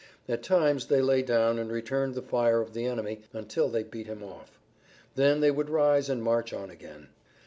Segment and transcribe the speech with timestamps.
[0.27, 4.07] At times they lay down and returned the fire of the enemy until they beat
[4.07, 4.57] him off.
[5.13, 7.09] Then they would rise and march on again.